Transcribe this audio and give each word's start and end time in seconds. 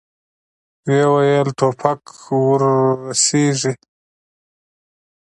ويې 0.87 1.05
ويل: 1.13 1.47
ټوپک 1.57 2.01
ور 2.41 2.61
رسېږي! 3.07 3.73